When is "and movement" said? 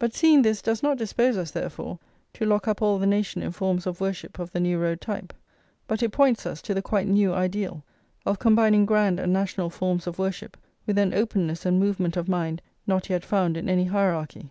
11.64-12.16